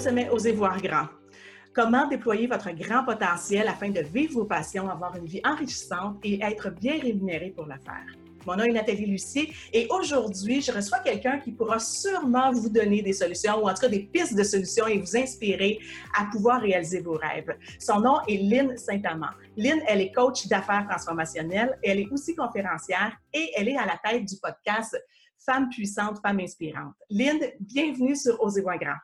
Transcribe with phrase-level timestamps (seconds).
[0.00, 1.08] Sommet Osez voir grand.
[1.74, 6.42] Comment déployer votre grand potentiel afin de vivre vos passions, avoir une vie enrichissante et
[6.42, 8.06] être bien rémunéré pour la faire?
[8.46, 13.02] Mon nom est Nathalie Lucier et aujourd'hui, je reçois quelqu'un qui pourra sûrement vous donner
[13.02, 15.78] des solutions ou en tout cas des pistes de solutions et vous inspirer
[16.18, 17.54] à pouvoir réaliser vos rêves.
[17.78, 19.34] Son nom est Lynn Saint-Amand.
[19.58, 24.00] Lynn, elle est coach d'affaires transformationnelles, elle est aussi conférencière et elle est à la
[24.02, 24.96] tête du podcast
[25.44, 26.94] Femmes puissantes, Femmes inspirantes.
[27.10, 28.96] Lynn, bienvenue sur Osez Grand.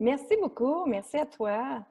[0.00, 0.86] Merci beaucoup.
[0.86, 1.86] Merci à toi.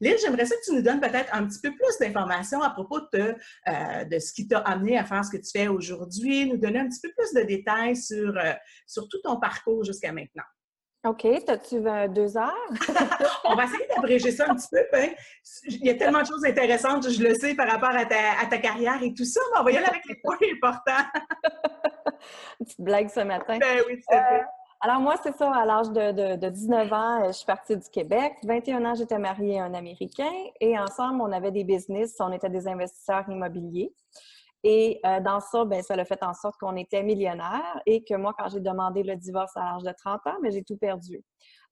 [0.00, 3.00] Lynn, j'aimerais ça que tu nous donnes peut-être un petit peu plus d'informations à propos
[3.12, 3.34] de,
[3.68, 6.80] euh, de ce qui t'a amené à faire ce que tu fais aujourd'hui, nous donner
[6.80, 8.52] un petit peu plus de détails sur, euh,
[8.86, 10.42] sur tout ton parcours jusqu'à maintenant.
[11.04, 11.26] OK.
[11.26, 11.80] As-tu
[12.14, 12.68] deux heures?
[13.44, 14.82] On va essayer d'abréger ça un petit peu.
[14.90, 15.10] Ben,
[15.66, 18.46] il y a tellement de choses intéressantes, je le sais, par rapport à ta, à
[18.46, 21.04] ta carrière et tout ça, mais on va y aller avec les points importants.
[22.60, 23.58] Une petite blague ce matin.
[23.58, 24.40] Ben oui, tout à fait.
[24.40, 24.44] Euh,
[24.84, 28.34] alors moi, c'est ça, à l'âge de, de, 19 ans, je suis partie du Québec.
[28.44, 32.50] 21 ans, j'étais mariée à un Américain et ensemble, on avait des business, on était
[32.50, 33.94] des investisseurs immobiliers.
[34.62, 38.12] Et euh, dans ça, ben, ça a fait en sorte qu'on était millionnaires et que
[38.14, 40.76] moi, quand j'ai demandé le divorce à l'âge de 30 ans, mais ben, j'ai tout
[40.76, 41.24] perdu.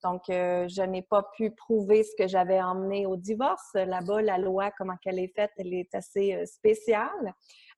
[0.02, 3.74] Donc, euh, je n'ai pas pu prouver ce que j'avais emmené au divorce.
[3.74, 7.34] Là-bas, la loi, comment qu'elle est faite, elle est assez euh, spéciale.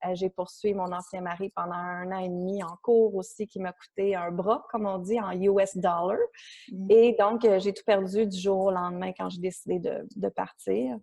[0.07, 3.61] Euh, j'ai poursuivi mon ancien mari pendant un an et demi en cours aussi, qui
[3.61, 6.17] m'a coûté un bras, comme on dit, en US dollar.
[6.71, 6.87] Mm.
[6.91, 10.97] Et donc, j'ai tout perdu du jour au lendemain quand j'ai décidé de, de partir.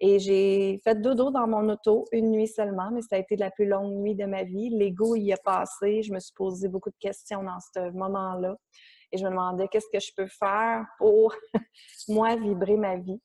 [0.00, 3.50] Et j'ai fait dodo dans mon auto une nuit seulement, mais ça a été la
[3.50, 4.70] plus longue nuit de ma vie.
[4.70, 6.02] L'ego y a passé.
[6.02, 8.56] Je me suis posé beaucoup de questions dans ce moment-là
[9.12, 11.34] et je me demandais qu'est-ce que je peux faire pour,
[12.08, 13.20] moi, vibrer ma vie.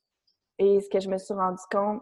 [0.58, 2.00] Et ce que je me suis rendu compte,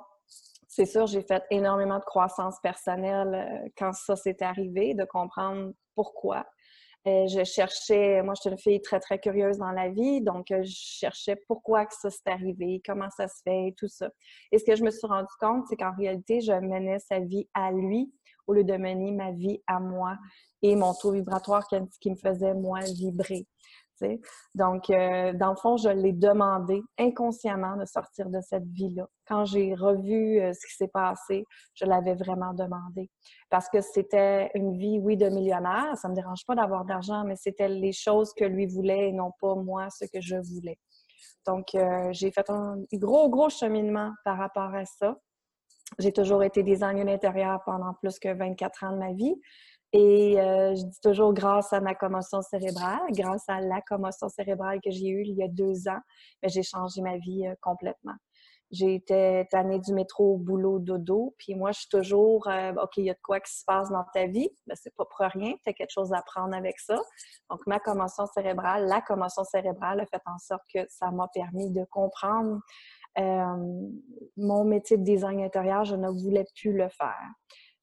[0.74, 5.72] c'est sûr, j'ai fait énormément de croissance personnelle euh, quand ça s'est arrivé, de comprendre
[5.94, 6.46] pourquoi.
[7.06, 10.50] Euh, je cherchais, moi, je suis une fille très, très curieuse dans la vie, donc
[10.50, 14.08] euh, je cherchais pourquoi que ça s'est arrivé, comment ça se fait, tout ça.
[14.50, 17.46] Et ce que je me suis rendu compte, c'est qu'en réalité, je menais sa vie
[17.52, 18.11] à lui
[18.46, 20.16] au lieu de mener ma vie à moi
[20.62, 21.68] et mon taux vibratoire
[22.00, 23.46] qui me faisait, moi, vibrer.
[24.55, 29.07] Donc, euh, dans le fond, je l'ai demandé inconsciemment de sortir de cette vie-là.
[29.27, 31.45] Quand j'ai revu euh, ce qui s'est passé,
[31.75, 33.11] je l'avais vraiment demandé.
[33.51, 35.97] Parce que c'était une vie, oui, de millionnaire.
[35.97, 39.13] Ça ne me dérange pas d'avoir d'argent, mais c'était les choses que lui voulait et
[39.13, 40.79] non pas moi ce que je voulais.
[41.47, 45.17] Donc, euh, j'ai fait un gros, gros cheminement par rapport à ça.
[45.98, 49.35] J'ai toujours été designer d'intérieur pendant plus que 24 ans de ma vie.
[49.92, 54.80] Et euh, je dis toujours grâce à ma commotion cérébrale, grâce à la commotion cérébrale
[54.83, 56.01] que j'ai eue il y a deux ans,
[56.42, 58.14] ben, j'ai changé ma vie euh, complètement.
[58.70, 62.97] J'ai été tannée du métro au boulot dodo, puis moi, je suis toujours, euh, OK,
[62.97, 65.27] il y a de quoi qui se passe dans ta vie, ben, c'est pas pour
[65.27, 66.98] rien, tu as quelque chose à prendre avec ça.
[67.51, 71.70] Donc, ma commotion cérébrale, la commotion cérébrale a fait en sorte que ça m'a permis
[71.70, 72.61] de comprendre
[74.39, 77.29] mon métier de design intérieur, je ne voulais plus le faire.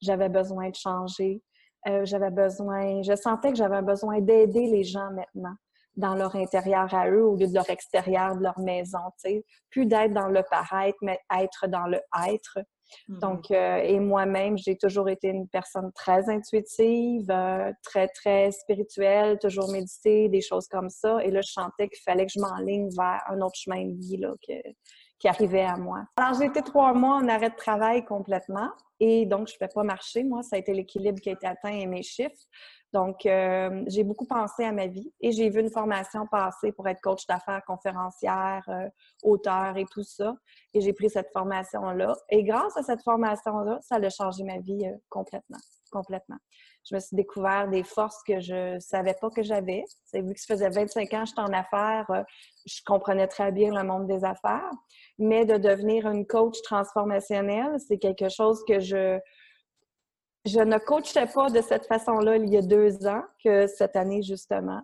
[0.01, 1.43] J'avais besoin de changer,
[1.87, 5.55] euh, j'avais besoin, je sentais que j'avais besoin d'aider les gens maintenant
[5.95, 9.45] dans leur intérieur à eux au lieu de leur extérieur de leur maison, tu sais.
[9.69, 12.59] Plus d'être dans le paraître, mais être dans le être.
[13.09, 13.19] Mm-hmm.
[13.19, 19.37] Donc, euh, et moi-même, j'ai toujours été une personne très intuitive, euh, très, très spirituelle,
[19.39, 21.23] toujours méditer, des choses comme ça.
[21.23, 24.17] Et là, je sentais qu'il fallait que je m'enligne vers un autre chemin de vie,
[24.17, 24.53] là, que,
[25.19, 26.05] qui arrivait à moi.
[26.17, 28.69] Alors, j'ai été trois mois en arrêt de travail complètement
[28.99, 30.23] et donc, je ne pouvais pas marcher.
[30.23, 32.45] Moi, ça a été l'équilibre qui a été atteint et mes chiffres.
[32.91, 36.87] Donc, euh, j'ai beaucoup pensé à ma vie et j'ai vu une formation passer pour
[36.87, 38.89] être coach d'affaires, conférencière, euh,
[39.23, 40.35] auteur et tout ça.
[40.73, 42.15] Et j'ai pris cette formation-là.
[42.29, 45.59] Et grâce à cette formation-là, ça a changé ma vie euh, complètement.
[45.91, 46.37] Complètement.
[46.89, 49.83] Je me suis découvert des forces que je savais pas que j'avais.
[50.13, 52.25] Vu que ça faisait 25 ans que j'étais en affaires,
[52.65, 54.71] je comprenais très bien le monde des affaires.
[55.17, 59.19] Mais de devenir une coach transformationnelle, c'est quelque chose que je
[60.45, 64.21] je ne coachais pas de cette façon-là il y a deux ans que cette année,
[64.23, 64.81] justement.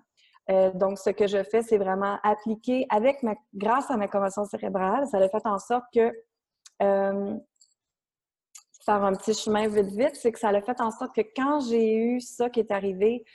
[0.52, 4.46] Euh, donc, ce que je fais, c'est vraiment appliquer avec ma, grâce à ma convention
[4.46, 6.12] cérébrale, ça a fait en sorte que,
[6.84, 7.36] euh,
[8.86, 11.60] faire un petit chemin vite, vite, c'est que ça a fait en sorte que quand
[11.62, 13.26] j'ai eu ça qui est arrivé,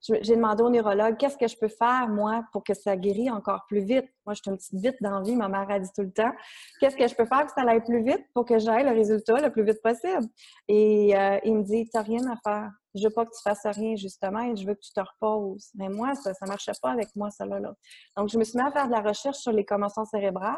[0.00, 3.66] j'ai demandé au neurologue qu'est-ce que je peux faire, moi, pour que ça guérisse encore
[3.68, 4.06] plus vite?
[4.24, 6.32] Moi, je suis une petite vite d'envie, ma mère a dit tout le temps.
[6.80, 8.92] Qu'est-ce que je peux faire pour que ça aille plus vite pour que j'aille le
[8.92, 10.26] résultat le plus vite possible?
[10.68, 12.70] Et euh, il me dit, t'as rien à faire.
[12.94, 15.70] Je veux pas que tu fasses rien, justement, et je veux que tu te reposes.
[15.74, 17.60] Mais moi, ça ne marchait pas avec moi, ça là,
[18.16, 20.56] Donc, je me suis mis à faire de la recherche sur les commotions cérébrales.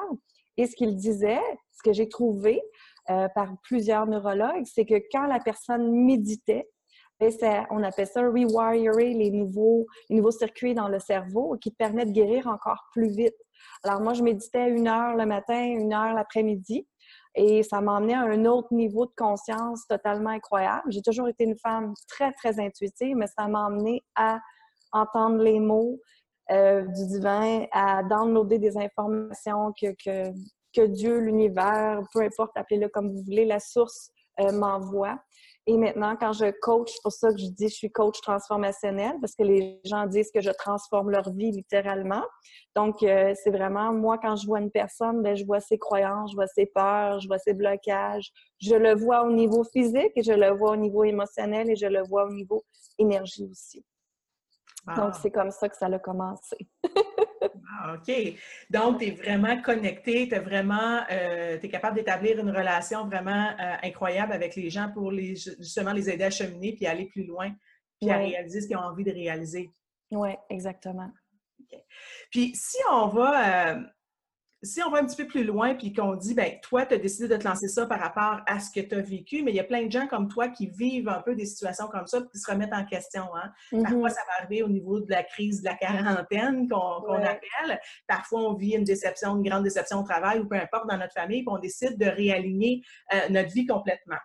[0.56, 1.40] Et ce qu'il disait,
[1.72, 2.62] ce que j'ai trouvé
[3.10, 6.68] euh, par plusieurs neurologues, c'est que quand la personne méditait,
[7.70, 12.08] on appelle ça rewirer les nouveaux, les nouveaux circuits dans le cerveau qui te permettent
[12.08, 13.36] de guérir encore plus vite.
[13.84, 16.86] Alors moi, je méditais une heure le matin, une heure l'après-midi.
[17.34, 20.82] Et ça m'a emmené à un autre niveau de conscience totalement incroyable.
[20.88, 23.68] J'ai toujours été une femme très, très intuitive, mais ça m'a
[24.16, 24.38] à
[24.92, 25.98] entendre les mots
[26.50, 30.30] euh, du divin, à downloader des informations que,
[30.74, 34.10] que Dieu, l'univers, peu importe, appelez-le comme vous voulez, la source
[34.40, 35.18] euh, m'envoie.
[35.66, 39.12] Et maintenant, quand je coach, c'est pour ça que je dis je suis coach transformationnel,
[39.20, 42.24] parce que les gens disent que je transforme leur vie littéralement.
[42.74, 46.32] Donc, euh, c'est vraiment, moi, quand je vois une personne, ben, je vois ses croyances,
[46.32, 48.32] je vois ses peurs, je vois ses blocages.
[48.60, 51.86] Je le vois au niveau physique et je le vois au niveau émotionnel et je
[51.86, 52.64] le vois au niveau
[52.98, 53.84] énergie aussi.
[54.96, 56.56] Donc, c'est comme ça que ça a commencé.
[57.84, 58.36] Ah, OK.
[58.70, 63.74] Donc, tu es vraiment connecté, tu vraiment, euh, es capable d'établir une relation vraiment euh,
[63.82, 67.50] incroyable avec les gens pour les, justement les aider à cheminer puis aller plus loin,
[68.00, 69.70] puis à réaliser ce qu'ils ont envie de réaliser.
[70.10, 71.10] Oui, exactement.
[72.30, 73.80] Puis, si on va, euh,
[74.62, 76.98] si on va un petit peu plus loin puis qu'on dit, ben toi, tu as
[76.98, 79.56] décidé de te lancer ça par rapport à ce que tu as vécu, mais il
[79.56, 82.20] y a plein de gens comme toi qui vivent un peu des situations comme ça
[82.30, 83.24] qui se remettent en question.
[83.34, 83.50] Hein?
[83.70, 84.10] Parfois, mm-hmm.
[84.10, 87.80] ça va arriver au niveau de la crise de la quarantaine qu'on appelle.
[88.06, 91.14] Parfois, on vit une déception, une grande déception au travail ou peu importe dans notre
[91.14, 92.82] famille, puis on décide de réaligner
[93.12, 94.18] euh, notre vie complètement.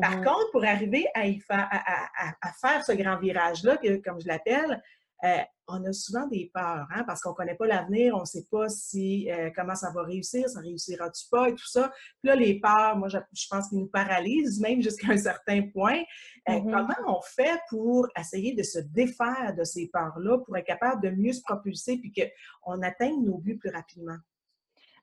[0.00, 0.24] Par mm-hmm.
[0.24, 4.82] contre, pour arriver à, y à, faire ce grand virage-là, comme je l'appelle,
[5.24, 8.24] euh, on a souvent des peurs, hein, parce qu'on ne connaît pas l'avenir, on ne
[8.26, 11.90] sait pas si euh, comment ça va réussir, ça réussira-tu pas et tout ça.
[12.22, 13.18] Puis là, les peurs, moi, je,
[13.50, 16.00] pense qu'ils nous paralysent, même jusqu'à un certain point.
[16.48, 16.70] Euh, mm-hmm.
[16.70, 21.10] Comment on fait pour essayer de se défaire de ces peurs-là, pour être capable de
[21.10, 24.18] mieux se propulser puis qu'on atteigne nos buts plus rapidement?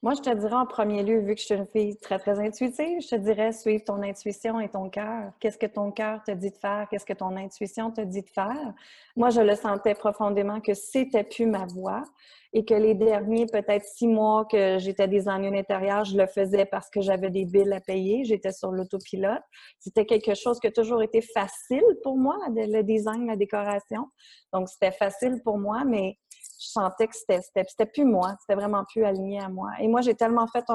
[0.04, 2.38] Moi, je te dirais en premier lieu, vu que je suis une fille très, très
[2.38, 5.32] intuitive, je te dirais suivre ton intuition et ton cœur.
[5.40, 6.88] Qu'est-ce que ton cœur te dit de faire?
[6.92, 8.74] Qu'est-ce que ton intuition te dit de faire?
[9.16, 12.04] Moi, je le sentais profondément que c'était plus ma voix
[12.52, 16.66] et que les derniers, peut-être six mois que j'étais des ennuis intérieurs, je le faisais
[16.66, 18.26] parce que j'avais des billes à payer.
[18.26, 19.42] J'étais sur l'autopilote.
[19.80, 24.10] C'était quelque chose qui a toujours été facile pour moi, le design, la décoration.
[24.52, 26.18] Donc, c'était facile pour moi, mais
[26.64, 29.70] je sentais que c'était plus moi, c'était vraiment plus aligné à moi.
[29.80, 30.66] Et moi, j'ai tellement fait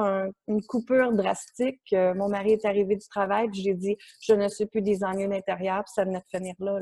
[0.46, 4.48] une coupure drastique que mon mari est arrivé du travail, puis j'ai dit je ne
[4.48, 6.78] suis plus des ennuis d'intérieur, puis ça venait de finir là.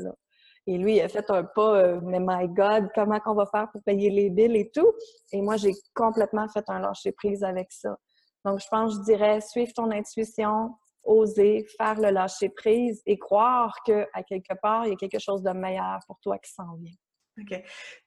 [0.69, 3.71] Et lui, il a fait un pas, euh, mais my God, comment qu'on va faire
[3.71, 4.91] pour payer les billes et tout?
[5.31, 7.97] Et moi, j'ai complètement fait un lâcher prise avec ça.
[8.43, 10.75] Donc, je pense, je dirais, suivre ton intuition,
[11.05, 15.41] oser faire le lâcher prise et croire qu'à quelque part, il y a quelque chose
[15.41, 16.93] de meilleur pour toi qui s'en vient.
[17.39, 17.63] OK.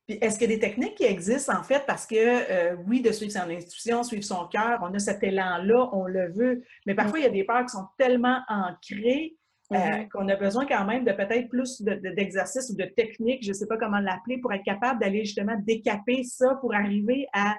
[0.06, 1.85] Puis est-ce qu'il y a des techniques qui existent en fait?
[1.87, 5.91] Parce que euh, oui, de suivre son intuition, suivre son cœur, on a cet élan-là,
[5.93, 9.37] on le veut, mais parfois il y a des peurs qui sont tellement ancrées
[9.73, 10.09] euh, mm-hmm.
[10.09, 13.67] qu'on a besoin quand même de peut-être plus d'exercices ou de techniques, je ne sais
[13.67, 17.55] pas comment l'appeler, pour être capable d'aller justement décaper ça pour arriver à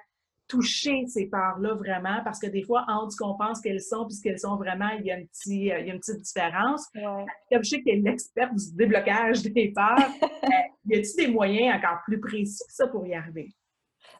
[0.52, 4.12] toucher ces peurs-là vraiment, parce que des fois, entre ce qu'on pense qu'elles sont et
[4.12, 6.22] ce qu'elles sont vraiment, il y a, un petit, euh, il y a une petite
[6.22, 6.88] différence.
[6.94, 10.48] Comme je sais qu'elle est l'experte du déblocage des peurs, euh,
[10.88, 13.48] y a-t-il des moyens encore plus précis que ça pour y arriver?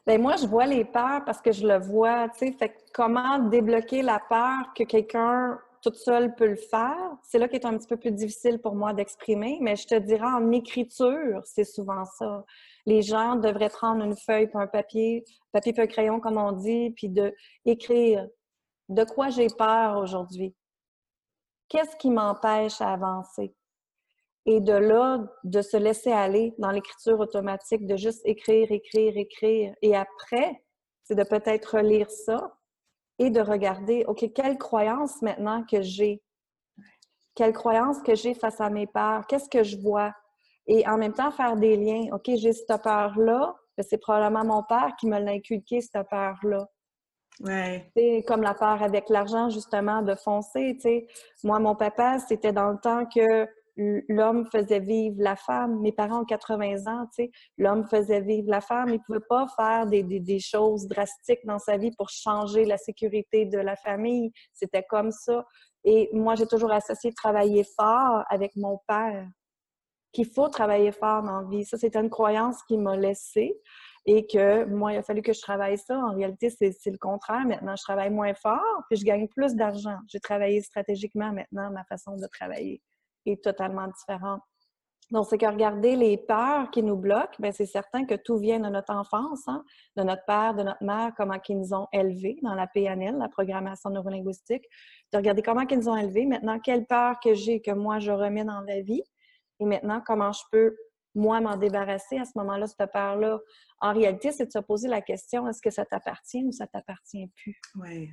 [0.06, 2.52] Bien, moi, je vois les peurs parce que je le vois, tu sais.
[2.52, 7.18] Fait comment débloquer la peur que quelqu'un toute seule peut le faire?
[7.24, 9.94] C'est là qui est un petit peu plus difficile pour moi d'exprimer, mais je te
[9.96, 12.44] dirais en écriture, c'est souvent ça
[12.86, 16.52] les gens devraient prendre une feuille puis un papier, papier puis un crayon, comme on
[16.52, 17.34] dit, puis de
[17.64, 18.26] écrire
[18.88, 20.54] de quoi j'ai peur aujourd'hui?
[21.68, 23.54] Qu'est-ce qui m'empêche à avancer?
[24.44, 29.74] Et de là, de se laisser aller dans l'écriture automatique, de juste écrire, écrire, écrire.
[29.80, 30.62] Et après,
[31.04, 32.52] c'est de peut-être relire ça
[33.18, 36.22] et de regarder, OK, quelle croyance maintenant que j'ai?
[37.34, 39.26] Quelle croyance que j'ai face à mes peurs?
[39.26, 40.12] Qu'est-ce que je vois?
[40.66, 42.06] Et en même temps faire des liens.
[42.12, 46.66] OK, j'ai cette peur-là, c'est probablement mon père qui me l'a inculqué, cette peur-là.
[47.40, 47.90] Ouais.
[47.96, 50.76] C'est comme la peur avec l'argent, justement, de foncer.
[50.80, 51.06] sais.
[51.42, 55.80] Moi, mon papa, c'était dans le temps que l'homme faisait vivre la femme.
[55.80, 58.90] Mes parents ont 80 ans, tu sais, l'homme faisait vivre la femme.
[58.90, 62.66] Il ne pouvait pas faire des, des, des, choses drastiques dans sa vie pour changer
[62.66, 64.30] la sécurité de la famille.
[64.52, 65.46] C'était comme ça.
[65.84, 69.26] Et moi, j'ai toujours associé travailler fort avec mon père
[70.12, 71.64] qu'il faut travailler fort dans la vie.
[71.64, 73.58] Ça, c'est une croyance qui m'a laissée
[74.04, 75.96] et que moi, il a fallu que je travaille ça.
[75.96, 77.44] En réalité, c'est le contraire.
[77.46, 79.98] Maintenant, je travaille moins fort puis je gagne plus d'argent.
[80.08, 81.70] J'ai travaillé stratégiquement maintenant.
[81.70, 82.82] Ma façon de travailler
[83.26, 84.42] est totalement différente.
[85.12, 88.58] Donc, c'est que regarder les peurs qui nous bloquent, bien, c'est certain que tout vient
[88.58, 89.62] de notre enfance, hein,
[89.94, 93.28] de notre père, de notre mère, comment ils nous ont élevés dans la PNL, la
[93.28, 94.64] programmation neurolinguistique,
[95.12, 96.24] de regarder comment ils nous ont élevés.
[96.24, 99.02] Maintenant, quelle peur que j'ai que moi je remets dans la vie,
[99.62, 100.76] Et maintenant, comment je peux,
[101.14, 103.38] moi, m'en débarrasser à ce moment-là, cette peur-là?
[103.80, 107.30] En réalité, c'est de se poser la question, est-ce que ça t'appartient ou ça t'appartient
[107.36, 107.60] plus?
[107.76, 108.10] Oui.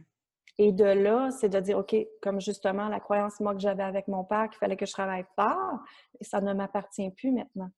[0.60, 4.08] Et de là, c'est de dire, OK, comme justement la croyance, moi, que j'avais avec
[4.08, 5.80] mon père, qu'il fallait que je travaille fort,
[6.20, 7.72] et ça ne m'appartient plus maintenant.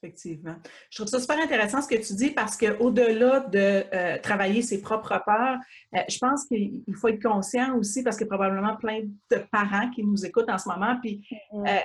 [0.00, 0.56] Effectivement.
[0.90, 4.80] Je trouve ça super intéressant ce que tu dis parce qu'au-delà de euh, travailler ses
[4.80, 5.58] propres peurs,
[5.96, 9.00] euh, je pense qu'il faut être conscient aussi parce qu'il y a probablement plein
[9.30, 10.96] de parents qui nous écoutent en ce moment.
[11.02, 11.68] Puis mm-hmm.
[11.68, 11.80] euh,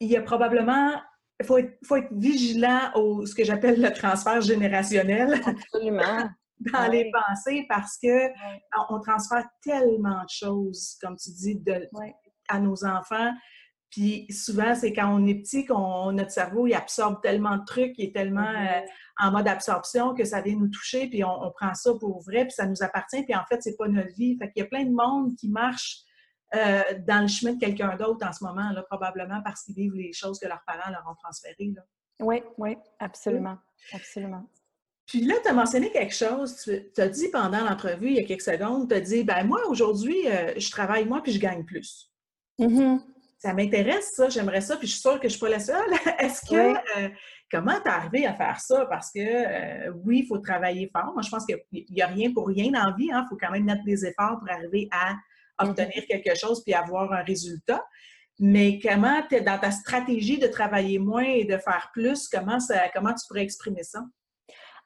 [0.00, 0.92] il y a probablement,
[1.40, 5.40] il faut être, faut être vigilant au ce que j'appelle le transfert générationnel.
[5.44, 6.28] Absolument.
[6.72, 8.28] dans les pensées parce que
[8.88, 11.88] on, transfère tellement de choses, comme tu dis, de,
[12.48, 13.32] à nos enfants.
[13.90, 17.92] Puis souvent, c'est quand on est petit qu'on notre cerveau il absorbe tellement de trucs,
[17.96, 18.82] il est tellement mm-hmm.
[18.82, 18.86] euh,
[19.20, 22.52] en mode absorption que ça vient nous toucher, puis on, prend ça pour vrai, puis
[22.52, 24.36] ça nous appartient, puis en fait, c'est pas notre vie.
[24.36, 26.00] Fait qu'il y a plein de monde qui marche
[26.54, 29.94] euh, dans le chemin de quelqu'un d'autre en ce moment, là, probablement parce qu'ils vivent
[29.94, 31.74] les choses que leurs parents leur ont transférées.
[32.20, 33.58] Oui, oui, absolument.
[33.92, 34.44] Absolument.
[35.06, 38.24] Puis là, tu as mentionné quelque chose, tu as dit pendant l'entrevue, il y a
[38.24, 41.64] quelques secondes, tu as dit, ben moi, aujourd'hui, euh, je travaille moi, puis je gagne
[41.64, 42.10] plus.
[42.58, 43.00] Mm-hmm.
[43.38, 45.58] Ça m'intéresse, ça, j'aimerais ça, puis je suis sûre que je ne suis pas la
[45.58, 45.92] seule.
[46.18, 47.08] Est-ce que, euh,
[47.50, 48.86] comment tu es arrivé à faire ça?
[48.86, 51.12] Parce que, euh, oui, il faut travailler fort.
[51.12, 53.06] Moi, je pense qu'il n'y a rien pour rien dans la vie.
[53.06, 53.26] Il hein.
[53.28, 55.14] faut quand même mettre des efforts pour arriver à
[55.58, 57.84] obtenir quelque chose puis avoir un résultat.
[58.40, 63.14] Mais comment, dans ta stratégie de travailler moins et de faire plus, comment, ça, comment
[63.14, 64.00] tu pourrais exprimer ça?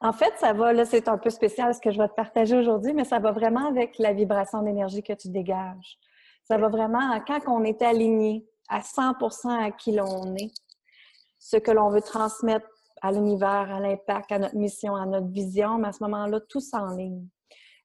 [0.00, 2.56] En fait, ça va, là, c'est un peu spécial ce que je vais te partager
[2.56, 5.98] aujourd'hui, mais ça va vraiment avec la vibration d'énergie que tu dégages.
[6.44, 9.14] Ça va vraiment, quand on est aligné à 100
[9.60, 10.52] à qui l'on est,
[11.38, 12.66] ce que l'on veut transmettre
[13.02, 16.60] à l'univers, à l'impact, à notre mission, à notre vision, mais à ce moment-là, tout
[16.60, 17.26] s'enligne.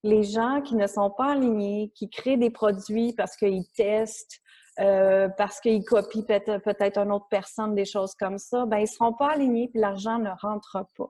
[0.04, 4.42] Les gens qui ne sont pas alignés, qui créent des produits parce qu'ils testent,
[4.80, 8.88] euh, parce qu'ils copient peut-être une autre personne, des choses comme ça, ben ils ne
[8.88, 11.10] seront pas alignés puis l'argent ne rentre pas.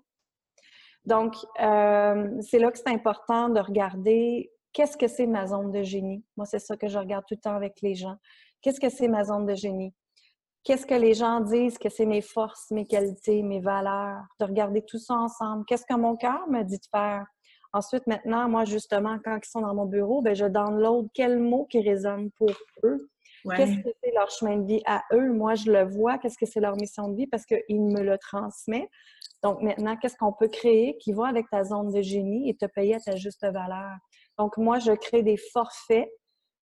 [1.05, 5.83] Donc, euh, c'est là que c'est important de regarder qu'est-ce que c'est ma zone de
[5.83, 6.23] génie.
[6.37, 8.15] Moi, c'est ça que je regarde tout le temps avec les gens.
[8.61, 9.93] Qu'est-ce que c'est ma zone de génie?
[10.63, 14.23] Qu'est-ce que les gens disent que c'est mes forces, mes qualités, mes valeurs?
[14.39, 15.65] De regarder tout ça ensemble.
[15.65, 17.25] Qu'est-ce que mon cœur me dit de faire?
[17.73, 21.65] Ensuite, maintenant, moi, justement, quand ils sont dans mon bureau, ben, je download quels mots
[21.65, 22.51] qui résonnent pour
[22.83, 23.09] eux.
[23.55, 25.33] Qu'est-ce que c'est leur chemin de vie à eux?
[25.33, 26.17] Moi, je le vois.
[26.17, 27.27] Qu'est-ce que c'est leur mission de vie?
[27.27, 28.89] Parce qu'ils me le transmettent.
[29.41, 32.65] Donc maintenant, qu'est-ce qu'on peut créer qui va avec ta zone de génie et te
[32.65, 33.97] payer à ta juste valeur?
[34.37, 36.09] Donc moi, je crée des forfaits.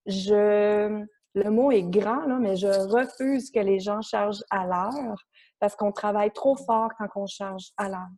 [0.07, 5.23] Je, le mot est grand, là, mais je refuse que les gens chargent à l'heure
[5.59, 8.09] parce qu'on travaille trop fort quand on charge à l'heure.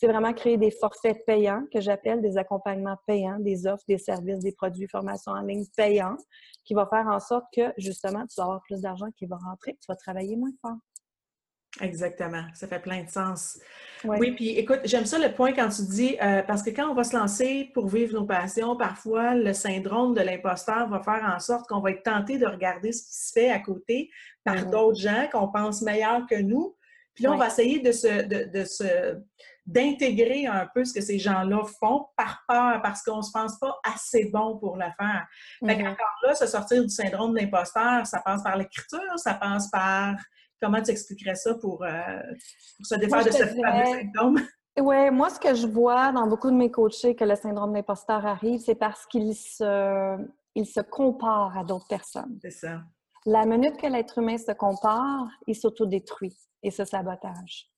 [0.00, 4.38] C'est vraiment créer des forfaits payants que j'appelle des accompagnements payants, des offres, des services,
[4.38, 6.16] des produits, formations en ligne payants
[6.64, 9.72] qui vont faire en sorte que justement, tu vas avoir plus d'argent qui va rentrer,
[9.72, 10.78] tu vas travailler moins fort.
[11.80, 13.58] Exactement, ça fait plein de sens.
[14.04, 16.94] Oui, puis écoute, j'aime ça le point quand tu dis, euh, parce que quand on
[16.94, 21.38] va se lancer pour vivre nos passions, parfois le syndrome de l'imposteur va faire en
[21.38, 24.10] sorte qu'on va être tenté de regarder ce qui se fait à côté
[24.44, 24.70] par mm-hmm.
[24.70, 26.74] d'autres gens qu'on pense meilleurs que nous.
[27.14, 29.16] Puis là, on va essayer de se, de, se,
[29.68, 33.58] d'intégrer un peu ce que ces gens-là font par peur, parce qu'on ne se pense
[33.58, 35.26] pas assez bon pour le faire.
[35.60, 35.96] Fait mm-hmm.
[36.24, 40.16] là, se sortir du syndrome de l'imposteur, ça passe par l'écriture, ça passe par
[40.60, 42.20] Comment tu expliquerais ça pour, euh,
[42.82, 44.40] se défaire de ce fameux symptôme?
[44.80, 48.24] Oui, moi, ce que je vois dans beaucoup de mes coachés que le syndrome d'imposteur
[48.26, 50.16] arrive, c'est parce qu'il se,
[50.54, 52.38] il se compare à d'autres personnes.
[52.42, 52.82] C'est ça.
[53.26, 57.68] La minute que l'être humain se compare, il s'autodétruit et se sabotage.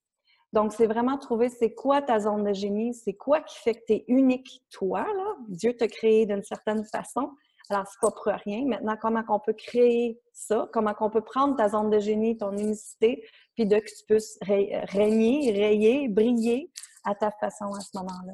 [0.53, 3.85] Donc, c'est vraiment trouver c'est quoi ta zone de génie, c'est quoi qui fait que
[3.87, 5.37] tu es unique, toi, là?
[5.49, 7.31] Dieu t'a créé d'une certaine façon.
[7.69, 8.65] Alors, c'est pas pour rien.
[8.67, 10.69] Maintenant, comment on peut créer ça?
[10.73, 14.39] Comment on peut prendre ta zone de génie, ton unicité, puis de que tu puisses
[14.43, 16.73] régner, rayer, briller
[17.05, 18.33] à ta façon à ce moment-là?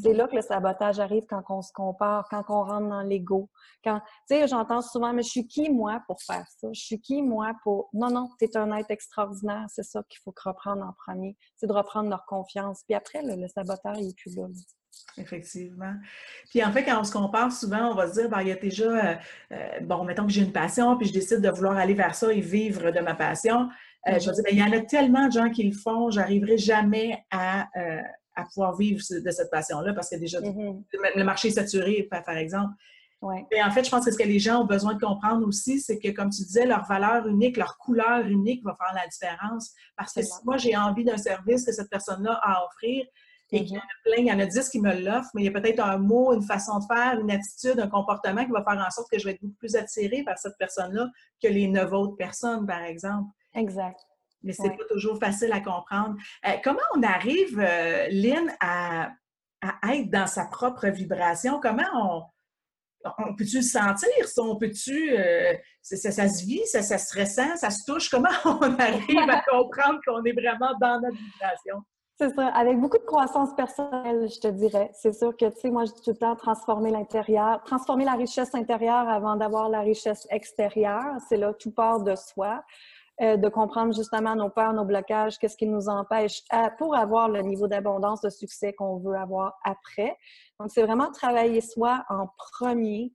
[0.00, 3.48] C'est là que le sabotage arrive quand on se compare, quand on rentre dans l'ego.
[3.82, 6.68] Quand, tu sais, j'entends souvent, mais je suis qui, moi, pour faire ça?
[6.72, 7.90] Je suis qui, moi, pour...
[7.92, 9.66] Non, non, tu es un être extraordinaire.
[9.68, 11.36] C'est ça qu'il faut reprendre en premier.
[11.56, 12.82] C'est de reprendre leur confiance.
[12.86, 14.46] Puis après, le sabotage, il est plus là.
[15.16, 15.94] Effectivement.
[16.50, 18.52] Puis en fait, quand on se compare, souvent, on va se dire, ben, il y
[18.52, 19.14] a déjà, euh,
[19.52, 22.32] euh, bon, mettons que j'ai une passion, puis je décide de vouloir aller vers ça
[22.32, 23.68] et vivre de ma passion.
[24.08, 26.10] Euh, je vais dire, ben, il y en a tellement de gens qui le font,
[26.10, 27.68] j'arriverai jamais à,
[28.34, 30.84] à, pouvoir vivre de cette passion-là parce que déjà, mm-hmm.
[31.16, 32.72] le marché est saturé, par, exemple.
[33.22, 33.46] Ouais.
[33.52, 35.80] Et en fait, je pense que ce que les gens ont besoin de comprendre aussi,
[35.80, 39.72] c'est que, comme tu disais, leur valeur unique, leur couleur unique va faire la différence.
[39.96, 43.06] Parce que si moi, j'ai envie d'un service que cette personne-là a à offrir,
[43.52, 45.44] et y en a plein, il y en a dix qui me l'offrent, mais il
[45.44, 48.64] y a peut-être un mot, une façon de faire, une attitude, un comportement qui va
[48.64, 51.08] faire en sorte que je vais être beaucoup plus attirée par cette personne-là
[51.42, 53.28] que les neuf autres personnes, par exemple.
[53.54, 54.00] Exact.
[54.44, 56.16] Mais c'est pas toujours facile à comprendre.
[56.46, 59.10] Euh, comment on arrive, euh, Lynn, à,
[59.90, 61.58] être dans sa propre vibration?
[61.60, 62.22] Comment on,
[63.18, 64.08] on peut-tu le sentir?
[64.26, 68.10] Ça, on peut-tu, euh, ça, se vit, ça, ça, se ressent, ça se touche?
[68.10, 71.82] Comment on arrive à comprendre qu'on est vraiment dans notre vibration?
[72.16, 74.88] C'est ça, avec beaucoup de croissance personnelle, je te dirais.
[74.94, 78.12] C'est sûr que, tu sais, moi, je dis tout le temps transformer l'intérieur, transformer la
[78.12, 81.16] richesse intérieure avant d'avoir la richesse extérieure.
[81.28, 82.62] C'est là, tout part de soi.
[83.20, 86.42] Euh, de comprendre justement nos peurs, nos blocages, qu'est-ce qui nous empêche
[86.78, 90.18] pour avoir le niveau d'abondance, de succès qu'on veut avoir après.
[90.58, 93.12] Donc, c'est vraiment travailler soi en premier,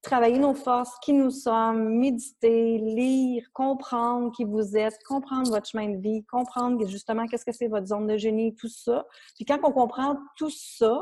[0.00, 5.90] travailler nos forces, qui nous sommes, méditer, lire, comprendre qui vous êtes, comprendre votre chemin
[5.90, 9.06] de vie, comprendre justement qu'est-ce que c'est votre zone de génie, tout ça.
[9.34, 11.00] Puis quand on comprend tout ça,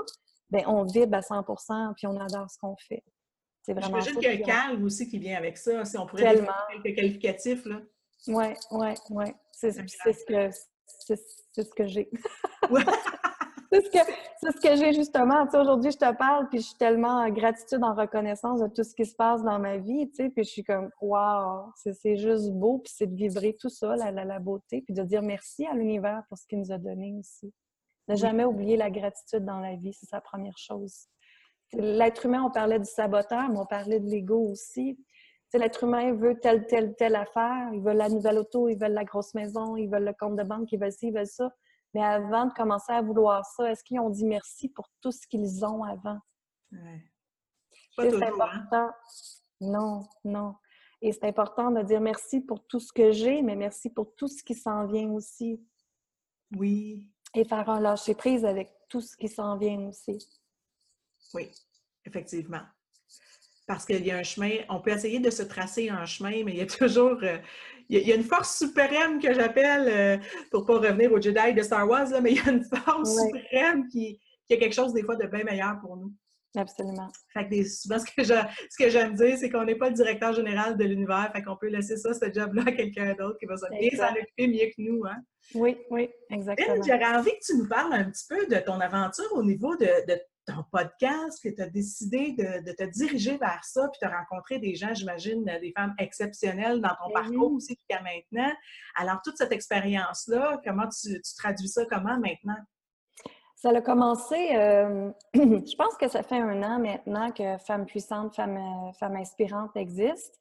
[0.50, 1.44] ben on vibre à 100
[1.96, 3.04] puis on adore ce qu'on fait.
[3.62, 5.84] C'est vraiment J'imagine qu'il y a un calme aussi qui vient avec ça.
[5.84, 6.42] Si on pourrait
[6.82, 7.80] quelques qualificatifs, là.
[8.28, 9.24] Oui, oui, oui.
[9.52, 10.50] C'est ce que,
[11.06, 12.10] c'est ce que j'ai.
[13.72, 13.98] c'est ce que,
[14.42, 15.44] ce que j'ai justement.
[15.46, 18.68] Tu sais, aujourd'hui, je te parle, puis je suis tellement en gratitude, en reconnaissance de
[18.68, 21.72] tout ce qui se passe dans ma vie, tu sais, puis je suis comme, waouh,
[21.76, 25.22] c'est juste beau, puis c'est de vibrer tout ça, la, la, beauté, puis de dire
[25.22, 27.52] merci à l'univers pour ce qu'il nous a donné aussi.
[28.08, 31.06] Ne jamais oublier la gratitude dans la vie, c'est sa première chose.
[31.72, 34.98] L'être humain, on parlait du saboteur, mais on parlait de l'ego aussi
[35.58, 37.70] l'être humain veut telle, telle, telle affaire.
[37.72, 40.44] Ils veulent la nouvelle auto, ils veulent la grosse maison, ils veulent le compte de
[40.44, 41.52] banque, ils veulent ci, ils veulent ça.
[41.94, 45.26] Mais avant de commencer à vouloir ça, est-ce qu'ils ont dit merci pour tout ce
[45.26, 46.18] qu'ils ont avant?
[46.70, 48.22] C'est hein?
[48.22, 48.90] important.
[49.60, 50.54] Non, non.
[51.02, 54.28] Et c'est important de dire merci pour tout ce que j'ai, mais merci pour tout
[54.28, 55.60] ce qui s'en vient aussi.
[56.56, 57.08] Oui.
[57.34, 60.18] Et faire un lâcher prise avec tout ce qui s'en vient aussi.
[61.34, 61.50] Oui,
[62.04, 62.62] effectivement
[63.70, 66.54] parce qu'il y a un chemin, on peut essayer de se tracer un chemin, mais
[66.54, 67.38] il y a toujours, euh,
[67.88, 70.16] il, y a, une force suprême que j'appelle, euh,
[70.50, 73.16] pour ne pas revenir au Jedi de Star Wars, mais il y a une force
[73.16, 76.12] suprême qui, qui, a quelque chose des fois de bien meilleur pour nous.
[76.56, 77.12] Absolument.
[77.32, 80.32] Fait que souvent, ce que, ce que j'aime dire, c'est qu'on n'est pas le directeur
[80.32, 83.54] général de l'univers, fait qu'on peut laisser ça, ce job-là, à quelqu'un d'autre qui va
[83.54, 85.02] bien s'en occuper mieux que nous.
[85.06, 85.18] Hein?
[85.54, 86.74] Oui, oui, exactement.
[86.82, 89.86] J'aurais envie que tu nous parles un petit peu de ton aventure au niveau de,
[90.08, 94.16] de ton podcast, que tu as décidé de, te diriger vers ça, puis tu as
[94.16, 98.52] rencontré des gens, j'imagine, des femmes exceptionnelles dans ton ben parcours aussi jusqu'à maintenant.
[98.96, 102.56] Alors, toute cette expérience-là, comment tu, traduis ça comment maintenant?
[103.56, 108.34] Ça a commencé, euh, je pense que ça fait un an maintenant que Femmes puissantes,
[108.34, 110.38] Femmes, euh, femmes inspirantes existent.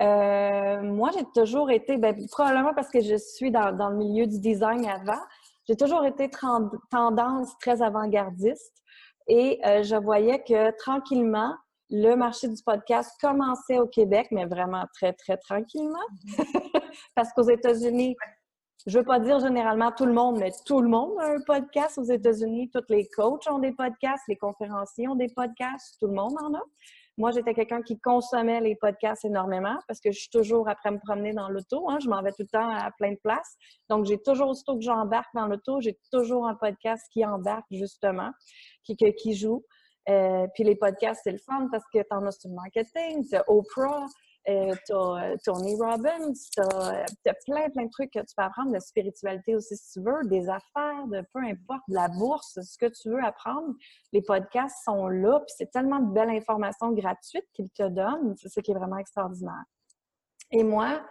[0.00, 4.26] Euh, moi, j'ai toujours été, ben, probablement parce que je suis dans, dans, le milieu
[4.26, 5.20] du design avant,
[5.68, 6.30] j'ai toujours été
[6.90, 8.81] tendance très avant-gardiste.
[9.28, 11.54] Et euh, je voyais que tranquillement,
[11.90, 15.98] le marché du podcast commençait au Québec, mais vraiment très, très tranquillement.
[17.14, 18.16] Parce qu'aux États-Unis,
[18.86, 21.40] je ne veux pas dire généralement tout le monde, mais tout le monde a un
[21.46, 22.70] podcast aux États-Unis.
[22.70, 26.54] Tous les coachs ont des podcasts, les conférenciers ont des podcasts, tout le monde en
[26.54, 26.62] a.
[27.18, 30.98] Moi, j'étais quelqu'un qui consommait les podcasts énormément parce que je suis toujours après me
[30.98, 31.88] promener dans l'auto.
[31.90, 33.56] Hein, je m'en vais tout le temps à plein de places.
[33.90, 38.30] Donc, j'ai toujours, aussitôt que j'embarque dans l'auto, j'ai toujours un podcast qui embarque justement,
[38.84, 39.64] qui, qui joue.
[40.08, 43.24] Euh, puis les podcasts, c'est le fun parce que tu en as sur le marketing,
[43.28, 44.06] tu Oprah,
[44.48, 48.78] euh, as Tony Robbins, tu as, plein, plein de trucs que tu peux apprendre, de
[48.80, 53.10] spiritualité aussi si tu veux, des affaires, peu importe, de la bourse, ce que tu
[53.10, 53.74] veux apprendre.
[54.12, 58.34] Les podcasts sont là, puis c'est tellement de belles informations gratuites qu'ils te donnent.
[58.36, 59.64] C'est ce qui est vraiment extraordinaire.
[60.50, 61.02] Et moi,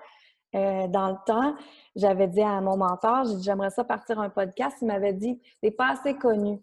[0.54, 1.56] euh, dans le temps,
[1.96, 4.78] j'avais dit à mon mentor, j'ai dit, j'aimerais ça partir un podcast.
[4.82, 6.62] Il m'avait dit, t'es pas assez connu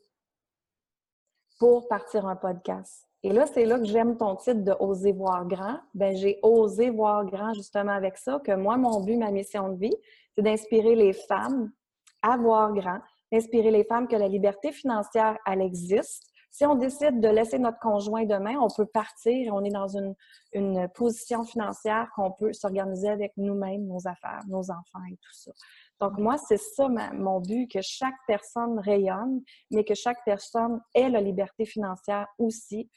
[1.58, 3.07] pour partir un podcast.
[3.24, 5.78] Et là, c'est là que j'aime ton titre de Oser voir grand.
[5.94, 9.78] Ben, j'ai osé voir grand justement avec ça, que moi, mon but, ma mission de
[9.78, 9.96] vie,
[10.34, 11.72] c'est d'inspirer les femmes
[12.22, 13.00] à voir grand,
[13.32, 16.24] d'inspirer les femmes que la liberté financière, elle existe.
[16.50, 20.14] Si on décide de laisser notre conjoint demain, on peut partir, on est dans une,
[20.52, 25.52] une position financière qu'on peut s'organiser avec nous-mêmes, nos affaires, nos enfants et tout ça.
[26.00, 31.10] Donc, moi, c'est ça mon but, que chaque personne rayonne, mais que chaque personne ait
[31.10, 32.88] la liberté financière aussi,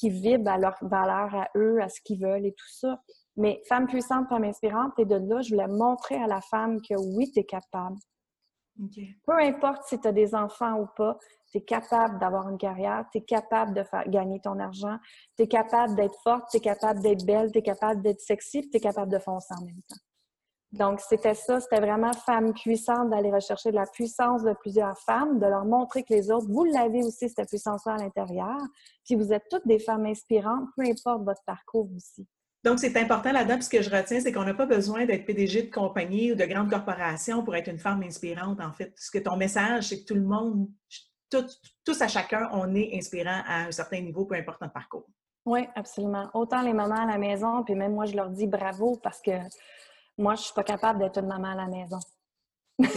[0.00, 3.00] qui vibre à leur valeur à eux, à ce qu'ils veulent et tout ça.
[3.36, 6.94] Mais femme puissante, femme inspirante, et de là, je voulais montrer à la femme que
[6.98, 7.96] oui, tu es capable.
[9.26, 11.18] Peu importe si tu as des enfants ou pas,
[11.52, 14.96] tu es capable d'avoir une carrière, tu es capable de faire gagner ton argent,
[15.36, 18.62] tu es capable d'être forte, tu es capable d'être belle, tu es capable d'être sexy,
[18.70, 19.96] tu es capable de foncer en même temps.
[20.72, 25.40] Donc, c'était ça, c'était vraiment femme puissante d'aller rechercher de la puissance de plusieurs femmes,
[25.40, 28.56] de leur montrer que les autres, vous l'avez aussi, cette puissance-là à l'intérieur.
[29.04, 32.24] Puis vous êtes toutes des femmes inspirantes, peu importe votre parcours aussi.
[32.62, 35.24] Donc, c'est important là-dedans, puis ce que je retiens, c'est qu'on n'a pas besoin d'être
[35.24, 38.92] PDG de compagnie ou de grande corporation pour être une femme inspirante, en fait.
[38.96, 40.68] Ce que ton message, c'est que tout le monde,
[41.30, 45.06] tous à chacun, on est inspirant à un certain niveau, peu importe notre parcours.
[45.46, 46.28] Oui, absolument.
[46.34, 49.32] Autant les mamans à la maison, puis même moi, je leur dis bravo parce que
[50.18, 51.98] moi, je ne suis pas capable d'être une maman à la maison.
[52.78, 52.88] OK.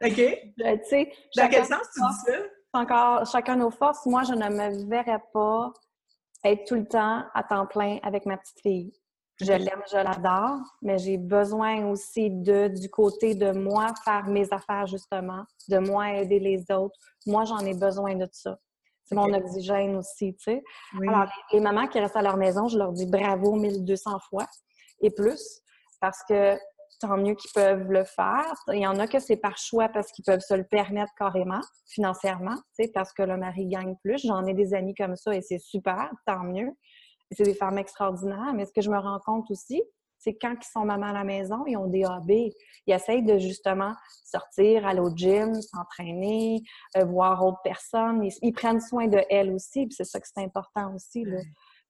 [0.02, 2.38] tu sais, Dans quel sens tu dis ça?
[2.72, 4.04] Encore chacun nos forces.
[4.06, 5.72] Moi, je ne me verrais pas
[6.44, 8.92] être tout le temps à temps plein avec ma petite fille.
[9.40, 14.52] Je l'aime, je l'adore, mais j'ai besoin aussi de, du côté de moi, faire mes
[14.52, 16.98] affaires justement, de moi aider les autres.
[17.24, 18.58] Moi, j'en ai besoin de ça.
[19.04, 20.62] C'est mon oxygène aussi, tu sais.
[21.08, 24.46] Alors, les, mamans qui restent à leur maison, je leur dis bravo 1200 fois
[25.00, 25.62] et plus,
[26.00, 26.58] parce que
[27.00, 28.52] tant mieux qu'ils peuvent le faire.
[28.72, 31.60] Il y en a que c'est par choix parce qu'ils peuvent se le permettre carrément,
[31.86, 32.56] financièrement,
[32.94, 34.26] parce que le mari gagne plus.
[34.26, 36.70] J'en ai des amis comme ça et c'est super, tant mieux.
[37.32, 38.52] C'est des femmes extraordinaires.
[38.54, 39.82] Mais ce que je me rends compte aussi,
[40.18, 42.30] c'est quand ils sont mamans à la maison, ils ont des AB.
[42.30, 46.60] Ils essayent de justement sortir, aller au gym, s'entraîner,
[46.96, 48.28] euh, voir autres personnes.
[48.42, 51.24] Ils, prennent soin de elles aussi, c'est ça que c'est important aussi.
[51.24, 51.38] Là.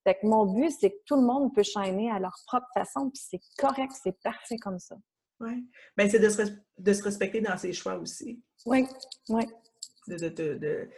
[0.09, 3.11] Fait que mon but, c'est que tout le monde peut shiner à leur propre façon,
[3.11, 4.97] puis c'est correct, c'est parfait comme ça.
[5.39, 5.69] Oui.
[5.99, 6.43] Bien, c'est de se,
[6.79, 8.43] de se, respecter dans ses choix aussi.
[8.65, 8.87] Oui,
[9.29, 9.45] oui.
[10.07, 10.89] De, de, de,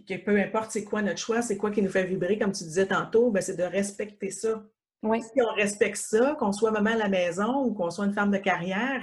[0.00, 2.64] que peu importe c'est quoi notre choix, c'est quoi qui nous fait vibrer, comme tu
[2.64, 4.64] disais tantôt, ben, c'est de respecter ça.
[5.04, 5.22] Oui.
[5.22, 8.32] Si on respecte ça, qu'on soit maman à la maison ou qu'on soit une femme
[8.32, 9.00] de carrière,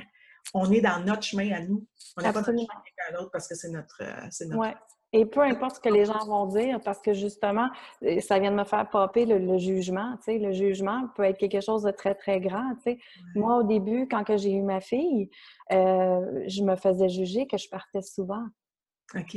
[0.53, 1.87] on est dans notre chemin à nous.
[2.17, 4.45] On n'est pas dans le chemin de quelqu'un d'autre parce que c'est notre, euh, c'est
[4.47, 4.75] notre
[5.13, 7.69] et peu importe ce que les gens vont dire, parce que justement,
[8.03, 10.17] euh, ça vient de me faire popper le, jugement.
[10.17, 12.73] Tu sais, le jugement peut être quelque chose de très, très grand.
[12.77, 12.99] Tu sais.
[13.35, 15.29] Moi, au début, quand j'ai eu ma fille,
[15.71, 18.43] euh, je me faisais juger que je partais souvent.
[19.15, 19.29] OK.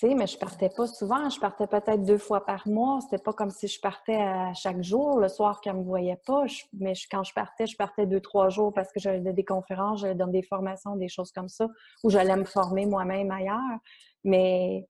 [0.00, 1.30] Tu sais, mais je partais pas souvent.
[1.30, 3.00] Je partais peut-être deux fois par mois.
[3.00, 6.44] C'était pas comme si je partais à chaque jour, le soir qu'elle me voyait pas.
[6.74, 10.14] mais quand je partais, je partais deux, trois jours parce que j'allais des conférences, j'allais
[10.14, 11.68] dans des formations, des choses comme ça,
[12.04, 13.78] où j'allais me former moi-même ailleurs.
[14.24, 14.86] Mais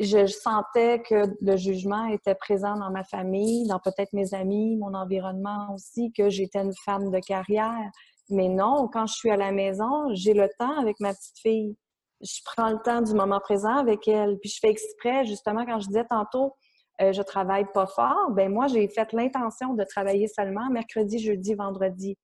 [0.00, 4.94] je sentais que le jugement était présent dans ma famille, dans peut-être mes amis, mon
[4.94, 7.90] environnement aussi, que j'étais une femme de carrière.
[8.30, 11.76] Mais non, quand je suis à la maison, j'ai le temps avec ma petite fille.
[12.20, 14.38] Je prends le temps du moment présent avec elle.
[14.38, 16.54] Puis je fais exprès, justement, quand je disais tantôt,
[17.00, 21.54] euh, je travaille pas fort, ben moi, j'ai fait l'intention de travailler seulement mercredi, jeudi,
[21.54, 22.16] vendredi.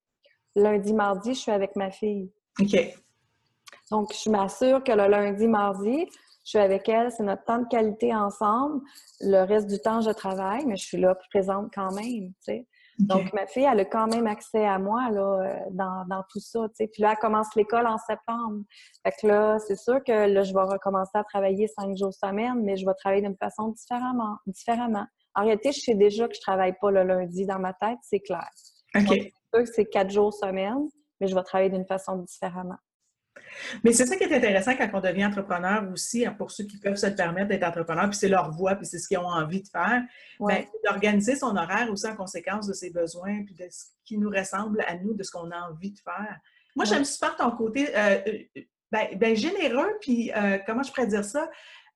[0.55, 2.31] Lundi, mardi, je suis avec ma fille.
[2.59, 2.75] OK.
[3.91, 6.07] Donc, je m'assure que le lundi, mardi,
[6.43, 8.81] je suis avec elle, c'est notre temps de qualité ensemble.
[9.19, 12.31] Le reste du temps, je travaille, mais je suis là présente quand même,
[12.99, 16.67] Donc, ma fille, elle a quand même accès à moi là, euh, dans, tout ça.
[16.77, 18.63] Puis là, elle commence l'école en septembre.
[19.03, 22.63] Fait que là, c'est sûr que là, je vais recommencer à travailler cinq jours semaine,
[22.63, 24.37] mais je vais travailler d'une façon différemment.
[24.47, 25.05] différemment.
[25.35, 28.19] En réalité, je sais déjà que je travaille pas le lundi dans ma tête, c'est
[28.19, 28.49] clair.
[28.95, 29.07] OK.
[29.07, 30.87] c'est sûr que c'est quatre jours semaine,
[31.19, 32.77] mais je vais travailler d'une façon différemment.
[33.83, 36.77] Mais c'est ça qui est intéressant quand on devient entrepreneur aussi, hein, pour ceux qui
[36.77, 39.27] peuvent se le permettre d'être entrepreneur, puis c'est leur voie, puis c'est ce qu'ils ont
[39.27, 40.03] envie de faire,
[40.39, 44.29] ben, d'organiser son horaire aussi en conséquence de ses besoins, puis de ce qui nous
[44.29, 46.37] ressemble à nous, de ce qu'on a envie de faire.
[46.75, 51.07] Moi, j'aime super ton côté euh, euh, ben, ben, généreux, puis euh, comment je pourrais
[51.07, 51.49] dire ça?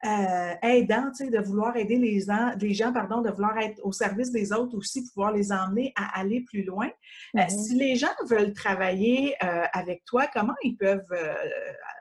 [0.05, 4.53] Euh, aidant, de vouloir aider les, gens, gens, pardon, de vouloir être au service des
[4.53, 6.87] autres aussi, pouvoir les emmener à aller plus loin.
[7.35, 7.49] Euh, mm-hmm.
[7.49, 11.33] si les gens veulent travailler euh, avec toi, comment ils peuvent euh,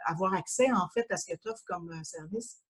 [0.06, 2.63] avoir accès en fait à ce que tu offres comme service?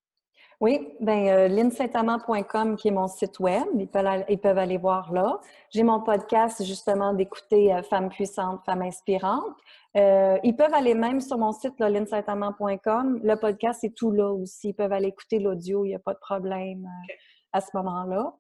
[0.65, 5.39] Oui, bien, linsaintamant.com qui est mon site web, ils peuvent, ils peuvent aller voir là.
[5.69, 9.59] J'ai mon podcast justement d'écouter Femmes puissantes, Femmes inspirantes.
[9.95, 13.21] Euh, ils peuvent aller même sur mon site, linsaintamant.com.
[13.23, 14.71] Le podcast est tout là aussi.
[14.71, 17.13] Ils peuvent aller écouter l'audio, il n'y a pas de problème euh,
[17.53, 18.33] à ce moment-là.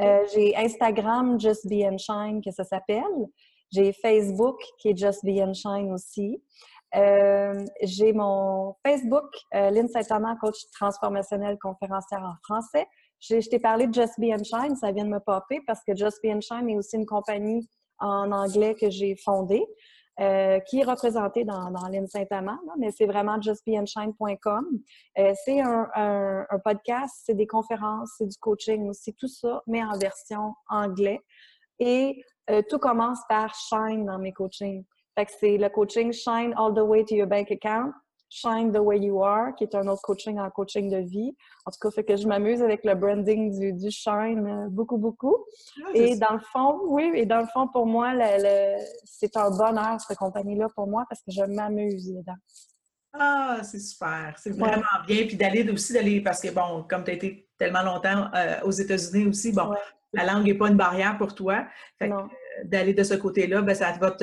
[0.00, 3.26] Euh, j'ai Instagram, Just Be and Shine, que ça s'appelle.
[3.72, 6.40] J'ai Facebook, qui est Just Be and Shine aussi.
[6.94, 12.86] J'ai mon Facebook, Lynn Saint-Amand, coach transformationnel conférencière en français.
[13.20, 15.94] Je, t'ai parlé de Just Be and Shine, ça vient de me popper parce que
[15.94, 19.64] Just Be and Shine est aussi une compagnie en anglais que j'ai fondée.
[20.20, 24.66] Euh, qui est représenté dans, dans l'île Saint-Amand, mais c'est vraiment justbeandshine.com.
[25.18, 29.96] Euh, c'est un, podcast, c'est des conférences, c'est du coaching aussi, tout ça, mais en
[29.96, 31.18] version anglais.
[31.78, 34.84] Et euh, tout commence par Shine dans mes coachings.
[35.14, 37.92] Fait que c'est le coaching Shine All the Way to Your Bank Account.
[38.34, 41.36] Shine the Way You Are, qui est un autre coaching en coaching de vie.
[41.66, 44.96] En tout cas, fait que je m'amuse avec le branding du, du Shine euh, beaucoup,
[44.96, 45.36] beaucoup.
[45.84, 48.14] Ah, et dans le fond, oui, et dans le fond, pour moi,
[49.04, 52.38] c'est un bonheur, cette compagnie-là, pour moi, parce que je m'amuse dedans.
[53.12, 54.34] Ah, c'est super.
[54.38, 55.26] C'est vraiment bien.
[55.26, 58.70] Puis d'aller aussi, d'aller, parce que bon, comme tu as été tellement longtemps euh, aux
[58.70, 59.74] États-Unis aussi, bon,
[60.14, 61.66] la langue n'est pas une barrière pour toi.
[61.98, 62.08] Fait
[62.64, 64.16] d'aller de ce côté-là, ben, ça, va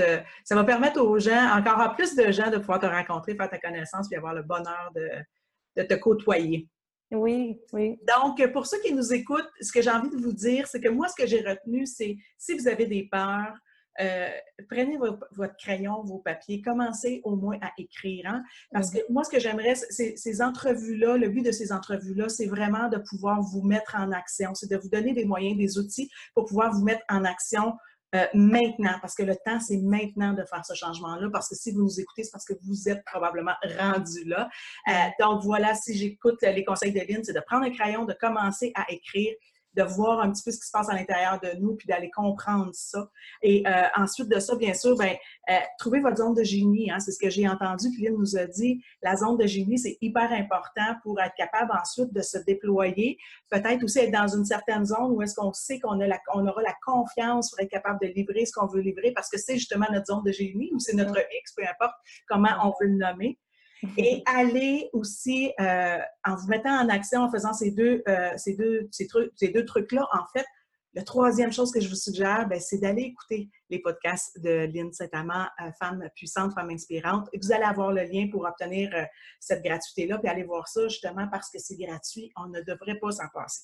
[0.44, 3.50] ça va permettre aux gens, encore à plus de gens, de pouvoir te rencontrer, faire
[3.50, 5.10] ta connaissance, puis avoir le bonheur de,
[5.78, 6.68] de te côtoyer.
[7.12, 8.00] Oui, oui.
[8.08, 10.90] Donc, pour ceux qui nous écoutent, ce que j'ai envie de vous dire, c'est que
[10.90, 13.54] moi, ce que j'ai retenu, c'est si vous avez des peurs,
[14.00, 14.30] euh,
[14.70, 18.26] prenez votre, crayon, vos papiers, commencez au moins à écrire.
[18.28, 18.44] Hein.
[18.72, 22.88] Parce que moi, ce que j'aimerais, ces entrevues-là, le but de ces entrevues-là, c'est vraiment
[22.90, 26.46] de pouvoir vous mettre en action, c'est de vous donner des moyens, des outils pour
[26.46, 27.74] pouvoir vous mettre en action
[28.16, 31.72] euh, maintenant, parce que le temps, c'est maintenant de faire ce changement-là, parce que si
[31.72, 34.50] vous nous écoutez, c'est parce que vous êtes probablement rendu là.
[34.88, 38.14] Euh, donc voilà, si j'écoute les conseils de Lynn, c'est de prendre un crayon, de
[38.14, 39.34] commencer à écrire
[39.76, 42.10] de voir un petit peu ce qui se passe à l'intérieur de nous, puis d'aller
[42.10, 43.10] comprendre ça.
[43.42, 45.16] Et euh, ensuite de ça, bien sûr, ben,
[45.50, 46.92] euh, trouver votre zone de génie.
[46.92, 48.82] Hein, c'est ce que j'ai entendu, Lynn nous a dit.
[49.02, 53.18] La zone de génie, c'est hyper important pour être capable ensuite de se déployer.
[53.50, 56.00] Peut-être aussi être dans une certaine zone où est-ce qu'on sait qu'on
[56.34, 59.38] on aura la confiance pour être capable de livrer ce qu'on veut livrer parce que
[59.38, 61.96] c'est justement notre zone de génie ou c'est notre X, peu importe
[62.28, 63.38] comment on veut le nommer
[63.98, 68.56] et aller aussi, euh, en vous mettant en action, en faisant ces deux, euh, ces
[68.56, 70.46] deux, ces trucs, ces deux trucs-là, en fait,
[70.96, 74.92] la troisième chose que je vous suggère, ben, c'est d'aller écouter les podcasts de Lynn
[74.92, 77.30] Saint-Amand, euh, Femme puissante, Femme inspirante.
[77.42, 78.90] Vous allez avoir le lien pour obtenir
[79.40, 82.32] cette gratuité-là, puis aller voir ça justement parce que c'est gratuit.
[82.36, 83.62] On ne devrait pas s'en passer.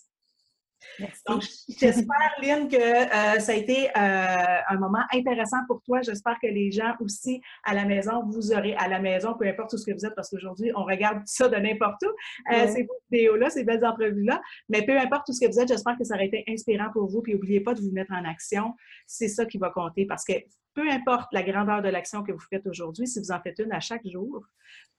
[1.27, 1.43] Donc,
[1.79, 6.01] j'espère, Lynn, que euh, ça a été euh, un moment intéressant pour toi.
[6.01, 9.73] J'espère que les gens aussi à la maison, vous aurez à la maison, peu importe
[9.73, 12.87] où ce que vous êtes, parce qu'aujourd'hui, on regarde ça de n'importe où, euh, ces
[13.11, 14.41] vidéos-là, ces belles entrevues-là.
[14.69, 17.09] Mais peu importe où ce que vous êtes, j'espère que ça aurait été inspirant pour
[17.09, 17.21] vous.
[17.21, 18.73] Puis n'oubliez pas de vous mettre en action.
[19.05, 20.33] C'est ça qui va compter parce que
[20.73, 23.71] peu importe la grandeur de l'action que vous faites aujourd'hui, si vous en faites une
[23.71, 24.45] à chaque jour,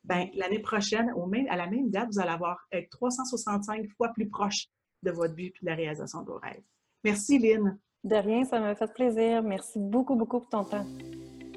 [0.05, 4.09] ben, l'année prochaine, au même, à la même date, vous allez avoir être 365 fois
[4.09, 4.69] plus proche
[5.07, 6.63] de votre but et de la réalisation de vos rêves.
[7.05, 7.79] Merci, Lynn.
[8.05, 9.43] De rien, ça m'a fait plaisir.
[9.43, 10.87] Merci beaucoup, beaucoup pour ton temps.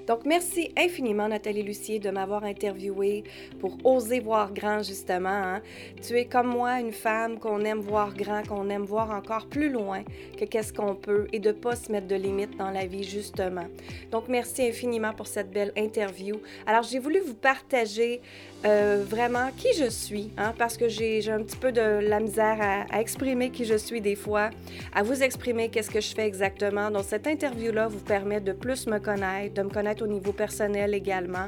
[0.10, 3.24] Donc, merci infiniment, Nathalie Lucier, de m'avoir interviewée
[3.60, 5.30] pour oser voir grand, justement.
[5.30, 5.62] Hein.
[6.02, 9.70] Tu es comme moi, une femme qu'on aime voir grand, qu'on aime voir encore plus
[9.70, 10.02] loin
[10.36, 13.04] que qu'est-ce qu'on peut et de ne pas se mettre de limites dans la vie,
[13.04, 13.68] justement.
[14.10, 16.38] Donc, merci infiniment pour cette belle interview.
[16.66, 18.20] Alors, j'ai voulu vous partager
[18.66, 22.58] euh, vraiment qui je suis, hein, parce que j'ai un petit peu de la misère
[22.60, 24.50] à, à, exprimer qui je suis des fois,
[24.92, 26.90] à vous exprimer qu'est-ce que je fais exactement.
[26.90, 30.94] Donc, cette interview-là vous permet de plus me connaître, de me connaître au niveau personnel
[30.94, 31.48] également.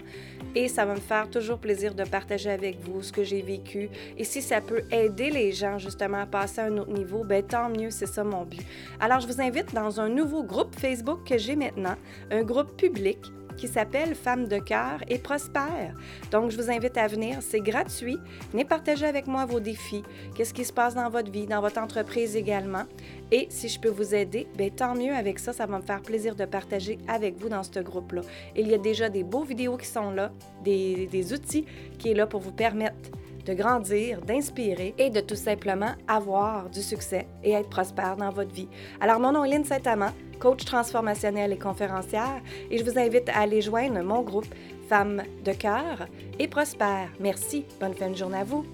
[0.55, 3.89] Et ça va me faire toujours plaisir de partager avec vous ce que j'ai vécu.
[4.17, 7.43] Et si ça peut aider les gens justement à passer à un autre niveau, ben
[7.43, 8.61] tant mieux, c'est ça mon but.
[8.99, 11.95] Alors, je vous invite dans un nouveau groupe Facebook que j'ai maintenant,
[12.31, 13.17] un groupe public
[13.55, 15.95] qui s'appelle Femmes de cœur et prospère.
[16.31, 17.39] Donc, je vous invite à venir.
[17.41, 18.17] C'est gratuit.
[18.51, 20.03] Venez partager avec moi vos défis.
[20.35, 22.83] Qu'est-ce qui se passe dans votre vie, dans votre entreprise également?
[23.31, 25.53] Et si je peux vous aider, bien, tant mieux avec ça.
[25.53, 28.21] Ça va me faire plaisir de partager avec vous dans ce groupe-là.
[28.55, 30.31] Il y a déjà des beaux vidéos qui sont là,
[30.63, 31.65] des, des outils
[31.97, 33.11] qui sont là pour vous permettre
[33.45, 38.53] de grandir, d'inspirer et de tout simplement avoir du succès et être prospère dans votre
[38.53, 38.67] vie.
[38.99, 40.11] Alors, mon nom est Lynn Saint-Amand
[40.41, 44.54] coach transformationnel et conférencière, et je vous invite à aller joindre mon groupe
[44.89, 47.08] Femmes de cœur et prospère.
[47.21, 47.63] Merci.
[47.80, 48.65] Bonne fin de journée à vous.